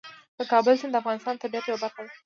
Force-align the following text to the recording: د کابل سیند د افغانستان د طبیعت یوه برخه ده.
د 0.37 0.39
کابل 0.51 0.73
سیند 0.79 0.93
د 0.95 0.99
افغانستان 1.01 1.33
د 1.35 1.41
طبیعت 1.43 1.65
یوه 1.65 1.79
برخه 1.83 2.01
ده. 2.05 2.11